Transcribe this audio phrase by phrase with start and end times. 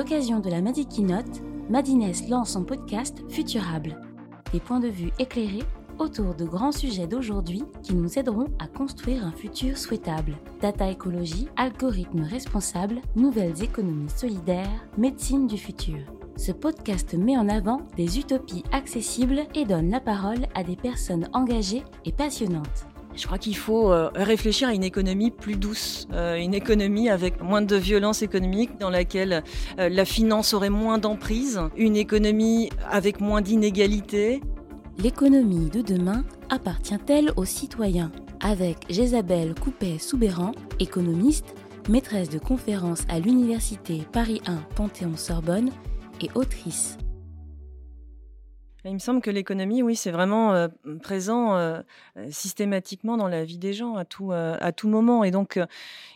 [0.00, 4.00] l'occasion de la Madi Keynote, Madines lance son podcast Futurable.
[4.50, 5.66] Des points de vue éclairés
[5.98, 10.38] autour de grands sujets d'aujourd'hui qui nous aideront à construire un futur souhaitable.
[10.62, 15.98] Data écologie, algorithmes responsables, nouvelles économies solidaires, médecine du futur.
[16.34, 21.28] Ce podcast met en avant des utopies accessibles et donne la parole à des personnes
[21.34, 22.86] engagées et passionnantes.
[23.14, 27.42] Je crois qu'il faut euh, réfléchir à une économie plus douce, euh, une économie avec
[27.42, 29.42] moins de violence économique, dans laquelle
[29.78, 34.40] euh, la finance aurait moins d'emprise, une économie avec moins d'inégalités.
[34.98, 38.12] L'économie de demain appartient-elle aux citoyens?
[38.42, 41.54] Avec Jésabelle Coupet-Soubéran, économiste,
[41.88, 45.70] maîtresse de conférences à l'Université Paris 1 Panthéon-Sorbonne
[46.22, 46.96] et autrice.
[48.84, 50.68] Il me semble que l'économie, oui, c'est vraiment euh,
[51.02, 51.82] présent euh,
[52.30, 55.22] systématiquement dans la vie des gens à tout, euh, à tout moment.
[55.22, 55.60] Et donc,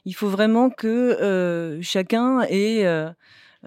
[0.06, 2.86] il faut vraiment que chacun ait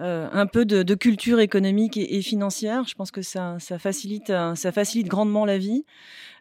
[0.00, 2.84] un peu de, culture économique et, financière.
[2.88, 5.84] Je pense que ça, ça, facilite, ça facilite grandement la vie.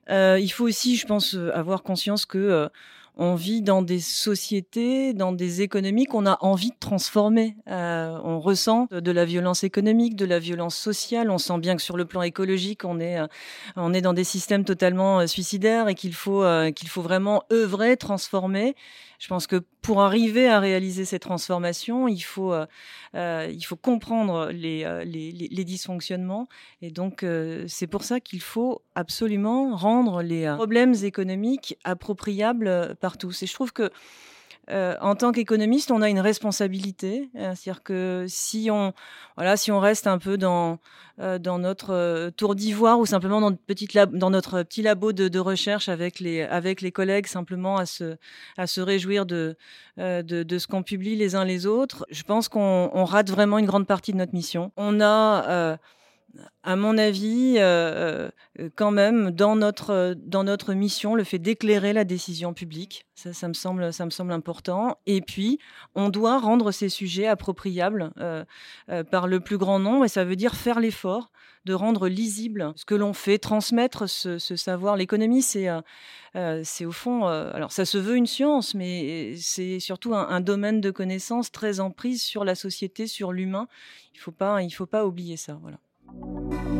[0.10, 2.70] il faut aussi, je pense, avoir conscience que
[3.18, 7.56] on vit dans des sociétés, dans des économies qu'on a envie de transformer.
[7.68, 11.32] Euh, on ressent de la violence économique, de la violence sociale.
[11.32, 13.28] On sent bien que sur le plan écologique, on est, euh,
[13.76, 16.44] on est dans des systèmes totalement euh, suicidaires et qu'il faut,
[16.76, 18.76] qu'il faut vraiment œuvrer, transformer.
[19.20, 22.54] Je pense que pour arriver à réaliser ces transformations, il faut,
[23.16, 26.48] il faut comprendre les, les, les, dysfonctionnements.
[26.82, 27.26] Et donc,
[27.68, 33.42] c'est pour ça qu'il faut absolument rendre les problèmes économiques appropriables par tous.
[33.42, 33.90] Et je trouve que
[34.70, 37.30] euh, en tant qu'économiste, on a une responsabilité.
[37.36, 38.94] Hein, c'est-à-dire que si on,
[39.38, 40.80] voilà, si on reste un peu dans,
[41.20, 43.52] euh, dans notre euh, tour d'ivoire ou simplement dans,
[44.30, 48.18] notre petit labo de, recherche avec les, avec les collègues, simplement à se,
[48.58, 49.56] à se réjouir de,
[49.98, 53.58] de, de ce qu'on publie les uns les autres, je pense qu'on on rate vraiment
[53.58, 54.72] une grande partie de notre mission.
[54.76, 55.78] On a
[56.64, 58.30] à mon avis, euh,
[58.60, 63.34] euh, quand même, dans notre, dans notre mission, le fait d'éclairer la décision publique, ça,
[63.34, 64.98] ça, me semble, ça me semble important.
[65.06, 65.60] Et puis,
[65.96, 68.44] on doit rendre ces sujets appropriables euh,
[69.12, 71.32] par le plus grand nombre, et ça veut dire faire l'effort
[71.66, 74.96] de rendre lisible ce que l'on fait, transmettre ce, savoir.
[74.96, 75.68] L'économie, c'est
[76.64, 80.92] c'est au fond, alors ça se veut une science, mais c'est surtout un, domaine de
[80.92, 83.68] connaissances très en prise sur la société, sur l'humain.
[84.14, 85.58] Il faut pas, faut pas oublier ça.
[85.62, 85.80] Voilà.
[86.10, 86.77] Thank you.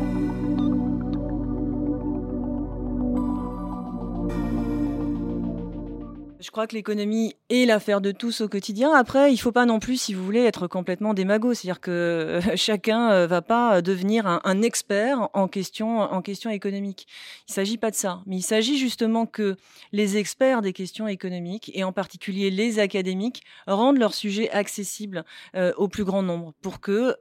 [6.40, 8.92] Je crois que l'économie est l'affaire de tous au quotidien.
[8.92, 11.52] Après, il faut pas non plus, si vous voulez, être complètement démago.
[11.52, 17.08] C'est-à-dire que euh, chacun euh, va pas devenir un, expert en question, en question économique.
[17.48, 18.22] Il s'agit pas de ça.
[18.26, 19.56] Mais il s'agit justement que
[19.90, 25.24] les experts des questions économiques, et en particulier les académiques, rendent leur sujet accessible
[25.56, 27.16] euh, au plus grand nombre pour que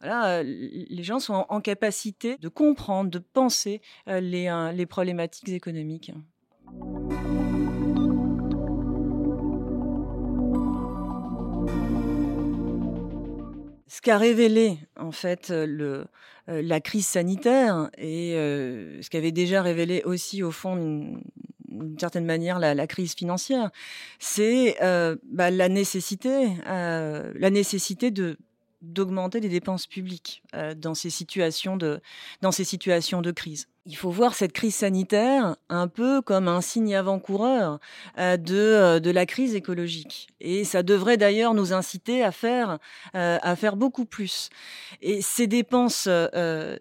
[0.00, 6.12] les gens soient en, capacité de comprendre, de penser les problématiques économiques.
[13.88, 16.06] Ce qu'a révélé en fait le,
[16.48, 20.76] euh, la crise sanitaire et euh, ce qu'avait déjà révélé aussi au fond
[21.68, 23.70] d'une certaine manière la, la, crise financière,
[24.18, 28.38] c'est euh, bah, la nécessité, la nécessité de
[28.80, 32.00] d'augmenter les dépenses publiques euh, dans ces situations de
[32.42, 33.66] dans ces situations de crise.
[33.86, 37.80] Il faut voir cette crise sanitaire un peu comme un signe avant-coureur
[38.18, 42.78] euh, de euh, de la crise écologique et ça devrait d'ailleurs nous inciter à faire
[43.14, 44.50] à faire beaucoup plus.
[45.02, 46.08] Et ces dépenses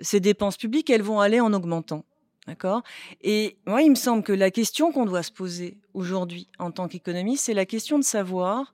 [0.01, 2.05] ces dépenses publiques, elles vont aller en augmentant.
[2.45, 2.81] D'accord?
[3.21, 6.87] Et moi, il me semble que la question qu'on doit se poser aujourd'hui en tant
[6.87, 8.73] qu'économiste, c'est la question de savoir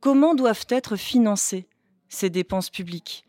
[0.00, 1.66] comment doivent être financées
[2.10, 3.24] ces dépenses publiques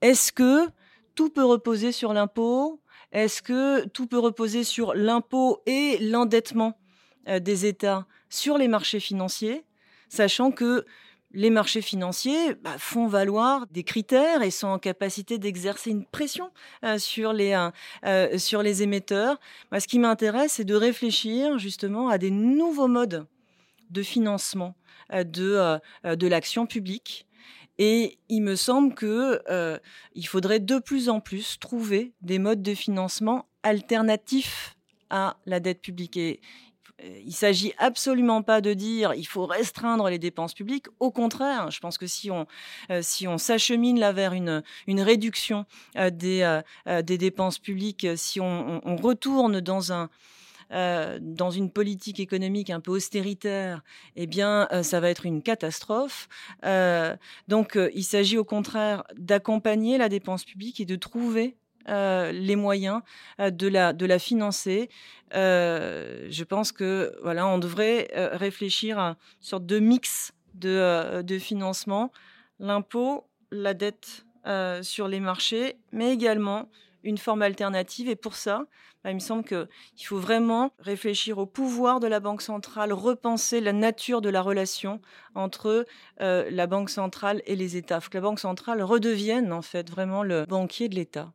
[0.00, 0.68] Est-ce que
[1.14, 2.80] tout peut reposer sur l'impôt?
[3.12, 6.78] Est-ce que tout peut reposer sur l'impôt et l'endettement
[7.28, 9.64] euh, des États sur les marchés financiers,
[10.08, 10.84] sachant que
[11.34, 16.50] les marchés financiers bah, font valoir des critères et sont en capacité d'exercer une pression
[16.84, 17.68] euh, sur, les,
[18.04, 19.38] euh, sur les émetteurs?
[19.78, 23.26] ce qui m'intéresse, c'est de réfléchir justement à des nouveaux modes
[23.90, 24.74] de financement
[25.12, 27.26] de l'action publique
[27.78, 29.78] et il me semble que euh,
[30.24, 34.76] faudrait de plus en plus trouver des modes de financement alternatifs
[35.10, 36.16] à la dette publique.
[36.16, 36.40] Et
[37.02, 40.86] euh, il s'agit absolument pas de dire il faut restreindre les dépenses publiques.
[41.00, 42.46] Au contraire, je pense que si on
[42.90, 45.64] euh, si on s'achemine là vers une une réduction
[45.96, 50.10] des des dépenses publiques, si on retourne dans un
[50.72, 53.82] dans une politique économique un peu austéritaire,
[54.16, 56.28] eh bien, ça va être une catastrophe.
[57.48, 63.00] donc, il s'agit au contraire d'accompagner la dépense publique et de trouver les moyens
[63.38, 64.88] de la financer.
[65.32, 72.12] je pense que voilà, on devrait réfléchir à une sorte de mix de financement,
[72.58, 74.24] l'impôt, la dette
[74.82, 76.68] sur les marchés, mais également
[77.04, 78.08] une forme alternative.
[78.08, 78.66] Et pour ça,
[79.04, 83.60] bah, il me semble qu'il faut vraiment réfléchir au pouvoir de la Banque centrale, repenser
[83.60, 85.00] la nature de la relation
[85.34, 85.86] entre
[86.18, 87.96] la Banque centrale et les États.
[87.96, 91.32] Il faut que la Banque centrale redevienne en fait vraiment le banquier de l'État.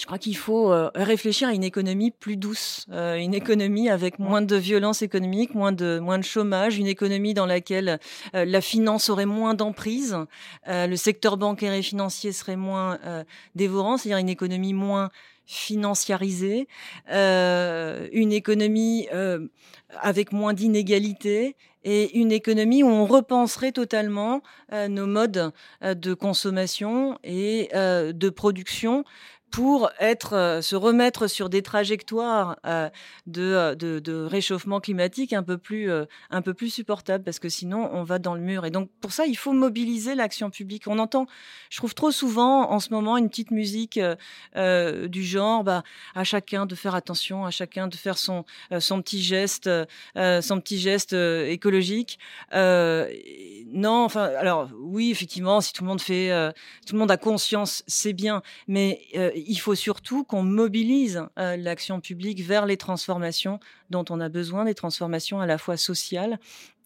[0.00, 4.18] Je crois qu'il faut euh, réfléchir à une économie plus douce, euh, une économie avec
[4.18, 8.00] moins de violence économique, moins de moins de chômage, une économie dans laquelle
[8.34, 10.16] euh, la finance aurait moins d'emprise,
[10.66, 12.98] le secteur bancaire et financier serait moins
[13.54, 15.10] dévorant, c'est-à-dire une économie moins
[15.44, 16.66] financiarisée,
[17.08, 19.08] une économie
[20.00, 24.42] avec moins d'inégalités et une économie où on repenserait totalement
[24.72, 29.04] nos modes de consommation et de production
[29.50, 32.88] pour être, euh, se remettre sur des trajectoires euh,
[33.36, 35.90] euh, de, de, réchauffement climatique un peu plus,
[36.30, 38.64] un peu plus supportables, parce que sinon on va dans le mur.
[38.64, 40.86] Et donc pour ça, il faut mobiliser l'action publique.
[40.86, 41.26] On entend,
[41.70, 43.98] je trouve trop souvent en ce moment une petite musique
[44.56, 45.82] du genre, bah,
[46.14, 48.44] à chacun de faire attention, à chacun de faire son,
[48.78, 49.70] son petit geste,
[50.14, 52.18] son petit geste écologique.
[52.52, 56.52] non, enfin, alors oui, effectivement, si tout le monde fait,
[56.86, 59.00] tout le monde a conscience, c'est bien, mais
[59.46, 63.60] il faut surtout qu'on mobilise euh, l'action publique vers les transformations
[63.90, 66.38] dont on a besoin, des transformations à la fois sociales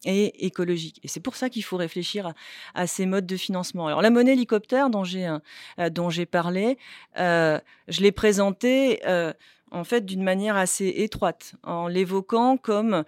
[0.05, 0.99] et écologiques.
[1.03, 2.33] Et c'est pour ça qu'il faut réfléchir
[2.73, 3.87] à, ces modes de financement.
[3.87, 6.77] Alors la monnaie hélicoptère dont j'ai euh, parlé,
[7.17, 9.01] euh, je l'ai présentée
[9.71, 13.03] en fait d'une manière assez étroite, en l'évoquant comme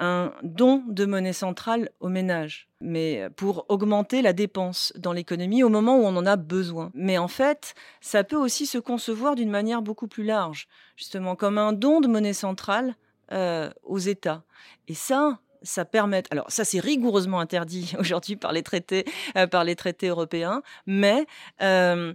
[0.00, 5.68] un don de monnaie centrale aux ménages, mais pour augmenter la dépense dans l'économie au
[5.68, 6.90] moment où on en a besoin.
[6.94, 11.58] Mais en fait, ça peut aussi se concevoir d'une manière beaucoup plus large, justement comme
[11.58, 12.94] un don de monnaie centrale
[13.32, 14.42] euh, aux États.
[14.88, 16.22] Et ça, ça permet.
[16.30, 19.04] Alors ça, c'est rigoureusement interdit aujourd'hui par les traités,
[19.36, 21.26] euh, par les traités européens, mais
[21.62, 22.14] euh,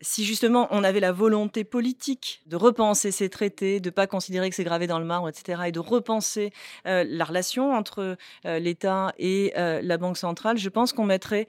[0.00, 4.56] si justement on avait la volonté politique de repenser ces traités, de pas considérer que
[4.56, 6.52] c'est gravé dans le marbre, etc., et de repenser
[6.86, 8.16] euh, la relation entre
[8.46, 11.48] euh, l'État et euh, la Banque centrale, je pense qu'on mettrait,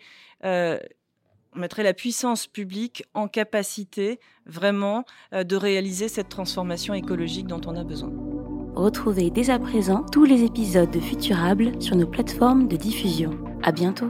[1.55, 7.83] mettrait la puissance publique en capacité vraiment de réaliser cette transformation écologique dont on a
[7.83, 8.11] besoin.
[8.75, 13.31] Retrouvez dès à présent tous les épisodes de Futurable sur nos plateformes de diffusion.
[13.63, 14.09] À bientôt.